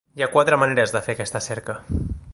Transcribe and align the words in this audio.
Hi 0.19 0.23
ha 0.25 0.29
quatre 0.35 0.57
maneres 0.61 0.95
de 0.95 1.03
fer 1.09 1.17
aquesta 1.17 1.43
cerca. 1.49 1.77